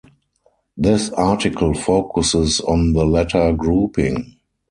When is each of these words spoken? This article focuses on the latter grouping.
This 0.75 1.11
article 1.11 1.75
focuses 1.75 2.59
on 2.59 2.93
the 2.93 3.05
latter 3.05 3.53
grouping. 3.53 4.35